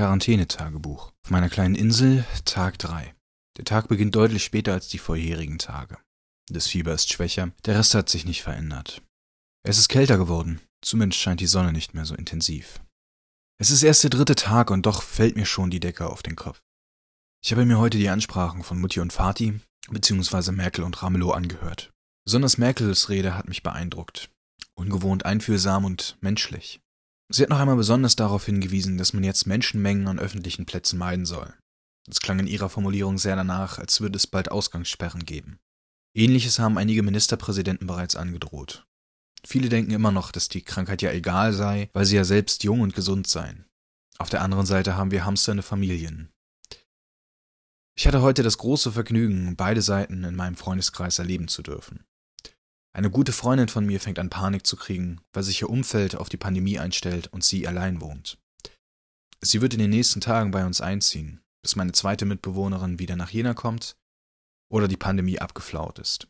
Quarantänetagebuch. 0.00 1.12
Auf 1.22 1.30
meiner 1.30 1.50
kleinen 1.50 1.74
Insel, 1.74 2.24
Tag 2.46 2.78
3. 2.78 3.14
Der 3.58 3.66
Tag 3.66 3.88
beginnt 3.88 4.16
deutlich 4.16 4.42
später 4.42 4.72
als 4.72 4.88
die 4.88 4.96
vorherigen 4.96 5.58
Tage. 5.58 5.98
Das 6.50 6.68
Fieber 6.68 6.94
ist 6.94 7.12
schwächer, 7.12 7.52
der 7.66 7.76
Rest 7.76 7.94
hat 7.94 8.08
sich 8.08 8.24
nicht 8.24 8.42
verändert. 8.42 9.02
Es 9.62 9.76
ist 9.76 9.88
kälter 9.88 10.16
geworden, 10.16 10.62
zumindest 10.80 11.20
scheint 11.20 11.40
die 11.40 11.46
Sonne 11.46 11.74
nicht 11.74 11.92
mehr 11.92 12.06
so 12.06 12.14
intensiv. 12.14 12.80
Es 13.60 13.70
ist 13.70 13.82
erst 13.82 14.02
der 14.02 14.08
dritte 14.08 14.36
Tag 14.36 14.70
und 14.70 14.86
doch 14.86 15.02
fällt 15.02 15.36
mir 15.36 15.44
schon 15.44 15.68
die 15.68 15.80
Decke 15.80 16.08
auf 16.08 16.22
den 16.22 16.34
Kopf. 16.34 16.62
Ich 17.44 17.52
habe 17.52 17.66
mir 17.66 17.78
heute 17.78 17.98
die 17.98 18.08
Ansprachen 18.08 18.62
von 18.62 18.80
Mutti 18.80 19.00
und 19.00 19.12
Vati, 19.12 19.60
beziehungsweise 19.90 20.50
Merkel 20.50 20.82
und 20.82 21.02
Ramelow 21.02 21.32
angehört. 21.32 21.92
Besonders 22.24 22.56
Merkels 22.56 23.10
Rede 23.10 23.36
hat 23.36 23.48
mich 23.48 23.62
beeindruckt. 23.62 24.30
Ungewohnt 24.72 25.26
einfühlsam 25.26 25.84
und 25.84 26.16
menschlich. 26.22 26.80
Sie 27.32 27.44
hat 27.44 27.50
noch 27.50 27.60
einmal 27.60 27.76
besonders 27.76 28.16
darauf 28.16 28.46
hingewiesen, 28.46 28.98
dass 28.98 29.12
man 29.12 29.22
jetzt 29.22 29.46
Menschenmengen 29.46 30.08
an 30.08 30.18
öffentlichen 30.18 30.66
Plätzen 30.66 30.98
meiden 30.98 31.24
soll. 31.24 31.54
Es 32.08 32.20
klang 32.20 32.40
in 32.40 32.48
ihrer 32.48 32.68
Formulierung 32.68 33.18
sehr 33.18 33.36
danach, 33.36 33.78
als 33.78 34.00
würde 34.00 34.16
es 34.16 34.26
bald 34.26 34.50
Ausgangssperren 34.50 35.24
geben. 35.24 35.60
Ähnliches 36.12 36.58
haben 36.58 36.76
einige 36.76 37.04
Ministerpräsidenten 37.04 37.86
bereits 37.86 38.16
angedroht. 38.16 38.84
Viele 39.46 39.68
denken 39.68 39.92
immer 39.92 40.10
noch, 40.10 40.32
dass 40.32 40.48
die 40.48 40.62
Krankheit 40.62 41.02
ja 41.02 41.12
egal 41.12 41.52
sei, 41.52 41.88
weil 41.92 42.04
sie 42.04 42.16
ja 42.16 42.24
selbst 42.24 42.64
jung 42.64 42.80
und 42.80 42.96
gesund 42.96 43.28
seien. 43.28 43.64
Auf 44.18 44.28
der 44.28 44.42
anderen 44.42 44.66
Seite 44.66 44.96
haben 44.96 45.12
wir 45.12 45.24
hamsternde 45.24 45.62
Familien. 45.62 46.32
Ich 47.96 48.08
hatte 48.08 48.22
heute 48.22 48.42
das 48.42 48.58
große 48.58 48.90
Vergnügen, 48.90 49.54
beide 49.54 49.82
Seiten 49.82 50.24
in 50.24 50.34
meinem 50.34 50.56
Freundeskreis 50.56 51.20
erleben 51.20 51.46
zu 51.46 51.62
dürfen. 51.62 52.04
Eine 52.92 53.10
gute 53.10 53.32
Freundin 53.32 53.68
von 53.68 53.86
mir 53.86 54.00
fängt 54.00 54.18
an 54.18 54.30
Panik 54.30 54.66
zu 54.66 54.76
kriegen, 54.76 55.20
weil 55.32 55.42
sich 55.42 55.60
ihr 55.62 55.70
Umfeld 55.70 56.16
auf 56.16 56.28
die 56.28 56.36
Pandemie 56.36 56.78
einstellt 56.78 57.28
und 57.28 57.44
sie 57.44 57.66
allein 57.66 58.00
wohnt. 58.00 58.38
Sie 59.40 59.60
wird 59.60 59.72
in 59.72 59.78
den 59.78 59.90
nächsten 59.90 60.20
Tagen 60.20 60.50
bei 60.50 60.66
uns 60.66 60.80
einziehen, 60.80 61.40
bis 61.62 61.76
meine 61.76 61.92
zweite 61.92 62.26
Mitbewohnerin 62.26 62.98
wieder 62.98 63.16
nach 63.16 63.30
Jena 63.30 63.54
kommt 63.54 63.96
oder 64.70 64.88
die 64.88 64.96
Pandemie 64.96 65.38
abgeflaut 65.38 65.98
ist. 65.98 66.26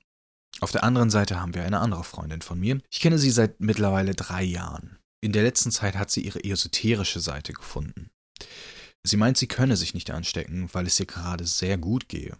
Auf 0.60 0.72
der 0.72 0.84
anderen 0.84 1.10
Seite 1.10 1.40
haben 1.40 1.54
wir 1.54 1.64
eine 1.64 1.80
andere 1.80 2.04
Freundin 2.04 2.42
von 2.42 2.60
mir. 2.60 2.80
Ich 2.90 3.00
kenne 3.00 3.18
sie 3.18 3.30
seit 3.30 3.60
mittlerweile 3.60 4.14
drei 4.14 4.42
Jahren. 4.42 4.98
In 5.22 5.32
der 5.32 5.42
letzten 5.42 5.70
Zeit 5.70 5.96
hat 5.96 6.10
sie 6.10 6.22
ihre 6.22 6.44
esoterische 6.44 7.20
Seite 7.20 7.52
gefunden. 7.52 8.10
Sie 9.02 9.16
meint, 9.16 9.38
sie 9.38 9.48
könne 9.48 9.76
sich 9.76 9.94
nicht 9.94 10.10
anstecken, 10.10 10.68
weil 10.72 10.86
es 10.86 11.00
ihr 11.00 11.06
gerade 11.06 11.46
sehr 11.46 11.78
gut 11.78 12.08
gehe. 12.08 12.36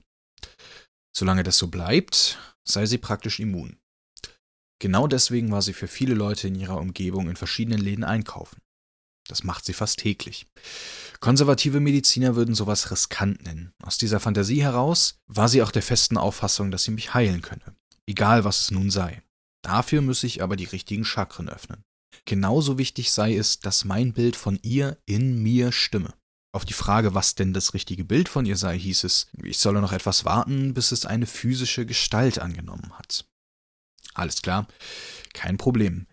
Solange 1.16 1.42
das 1.42 1.56
so 1.59 1.69
bleibt, 1.69 2.39
sei 2.64 2.87
sie 2.87 2.98
praktisch 2.98 3.41
immun. 3.41 3.78
Genau 4.81 5.06
deswegen 5.06 5.53
war 5.53 5.62
sie 5.62 5.75
für 5.75 5.89
viele 5.89 6.14
Leute 6.14 6.48
in 6.48 6.55
ihrer 6.56 6.78
Umgebung 6.78 7.28
in 7.28 7.36
verschiedenen 7.36 7.81
Läden 7.81 8.03
einkaufen. 8.03 8.61
Das 9.28 9.45
macht 9.45 9.64
sie 9.64 9.75
fast 9.75 10.00
täglich. 10.00 10.47
Konservative 11.20 11.78
Mediziner 11.78 12.34
würden 12.34 12.55
sowas 12.55 12.91
riskant 12.91 13.45
nennen. 13.45 13.72
Aus 13.83 13.98
dieser 13.98 14.19
Fantasie 14.19 14.62
heraus 14.62 15.20
war 15.28 15.48
sie 15.48 15.62
auch 15.62 15.70
der 15.70 15.83
festen 15.83 16.17
Auffassung, 16.17 16.70
dass 16.70 16.84
sie 16.84 16.91
mich 16.91 17.14
heilen 17.14 17.42
könne. 17.42 17.77
Egal 18.06 18.45
was 18.45 18.62
es 18.62 18.70
nun 18.70 18.91
sei. 18.91 19.22
Dafür 19.62 20.00
müsse 20.00 20.27
ich 20.27 20.42
aber 20.42 20.56
die 20.56 20.64
richtigen 20.64 21.05
Chakren 21.05 21.48
öffnen. 21.48 21.84
Genauso 22.25 22.78
wichtig 22.78 23.12
sei 23.12 23.37
es, 23.37 23.61
dass 23.61 23.84
mein 23.84 24.15
Bild 24.15 24.34
von 24.34 24.59
ihr 24.62 24.98
in 25.06 25.42
mir 25.42 25.72
stimme. 25.72 26.15
Auf 26.53 26.65
die 26.65 26.72
Frage, 26.72 27.15
was 27.15 27.37
denn 27.37 27.53
das 27.53 27.75
richtige 27.75 28.05
Bild 28.05 28.28
von 28.28 28.47
ihr 28.47 28.56
sei, 28.56 28.78
hieß 28.78 29.05
es, 29.05 29.28
ich 29.42 29.59
solle 29.59 29.81
noch 29.81 29.92
etwas 29.92 30.25
warten, 30.25 30.75
bis 30.75 30.91
es 30.91 31.06
eine 31.06 31.27
physische 31.27 31.87
Gestalt 31.87 32.41
angenommen 32.41 32.98
hat. 32.98 33.27
Alles 34.20 34.42
klar, 34.42 34.66
kein 35.32 35.56
Problem. 35.56 36.06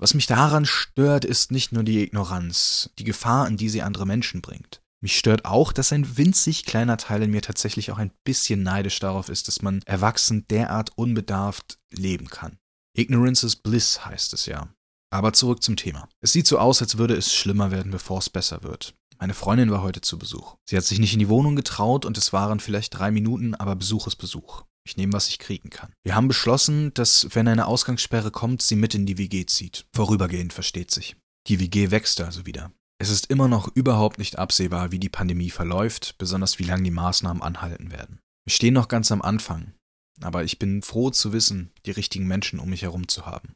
Was 0.00 0.14
mich 0.14 0.26
daran 0.26 0.64
stört, 0.64 1.26
ist 1.26 1.52
nicht 1.52 1.72
nur 1.72 1.82
die 1.82 2.02
Ignoranz, 2.02 2.88
die 2.98 3.04
Gefahr, 3.04 3.46
in 3.46 3.58
die 3.58 3.68
sie 3.68 3.82
andere 3.82 4.06
Menschen 4.06 4.40
bringt. 4.40 4.80
Mich 5.02 5.18
stört 5.18 5.44
auch, 5.44 5.72
dass 5.72 5.92
ein 5.92 6.16
winzig 6.16 6.64
kleiner 6.64 6.96
Teil 6.96 7.22
in 7.22 7.30
mir 7.30 7.42
tatsächlich 7.42 7.92
auch 7.92 7.98
ein 7.98 8.12
bisschen 8.24 8.62
neidisch 8.62 8.98
darauf 8.98 9.28
ist, 9.28 9.46
dass 9.46 9.60
man 9.60 9.82
erwachsen 9.84 10.46
derart 10.48 10.96
unbedarft 10.96 11.78
leben 11.92 12.28
kann. 12.28 12.58
Ignorance 12.96 13.44
is 13.44 13.56
bliss 13.56 14.06
heißt 14.06 14.32
es 14.32 14.46
ja. 14.46 14.68
Aber 15.10 15.34
zurück 15.34 15.62
zum 15.62 15.76
Thema. 15.76 16.08
Es 16.22 16.32
sieht 16.32 16.46
so 16.46 16.58
aus, 16.58 16.80
als 16.80 16.96
würde 16.96 17.14
es 17.14 17.34
schlimmer 17.34 17.70
werden, 17.70 17.92
bevor 17.92 18.20
es 18.20 18.30
besser 18.30 18.62
wird. 18.62 18.94
Meine 19.18 19.34
Freundin 19.34 19.70
war 19.70 19.82
heute 19.82 20.00
zu 20.00 20.18
Besuch. 20.18 20.56
Sie 20.64 20.78
hat 20.78 20.84
sich 20.84 20.98
nicht 20.98 21.12
in 21.12 21.18
die 21.18 21.28
Wohnung 21.28 21.56
getraut 21.56 22.06
und 22.06 22.16
es 22.16 22.32
waren 22.32 22.58
vielleicht 22.58 22.98
drei 22.98 23.10
Minuten, 23.10 23.54
aber 23.54 23.76
Besuch 23.76 24.06
ist 24.06 24.16
Besuch. 24.16 24.64
Ich 24.88 24.96
nehme, 24.96 25.12
was 25.12 25.28
ich 25.28 25.38
kriegen 25.38 25.68
kann. 25.68 25.92
Wir 26.02 26.14
haben 26.14 26.28
beschlossen, 26.28 26.94
dass, 26.94 27.28
wenn 27.34 27.46
eine 27.46 27.66
Ausgangssperre 27.66 28.30
kommt, 28.30 28.62
sie 28.62 28.74
mit 28.74 28.94
in 28.94 29.04
die 29.04 29.18
WG 29.18 29.44
zieht. 29.44 29.84
Vorübergehend, 29.92 30.54
versteht 30.54 30.90
sich. 30.90 31.14
Die 31.46 31.60
WG 31.60 31.90
wächst 31.90 32.22
also 32.22 32.46
wieder. 32.46 32.72
Es 32.98 33.10
ist 33.10 33.26
immer 33.26 33.48
noch 33.48 33.68
überhaupt 33.76 34.16
nicht 34.16 34.38
absehbar, 34.38 34.90
wie 34.90 34.98
die 34.98 35.10
Pandemie 35.10 35.50
verläuft, 35.50 36.16
besonders 36.16 36.58
wie 36.58 36.64
lange 36.64 36.84
die 36.84 36.90
Maßnahmen 36.90 37.42
anhalten 37.42 37.92
werden. 37.92 38.20
Wir 38.46 38.52
stehen 38.54 38.72
noch 38.72 38.88
ganz 38.88 39.12
am 39.12 39.20
Anfang, 39.20 39.74
aber 40.22 40.42
ich 40.44 40.58
bin 40.58 40.80
froh 40.80 41.10
zu 41.10 41.34
wissen, 41.34 41.70
die 41.84 41.90
richtigen 41.90 42.26
Menschen 42.26 42.58
um 42.58 42.70
mich 42.70 42.80
herum 42.80 43.08
zu 43.08 43.26
haben. 43.26 43.46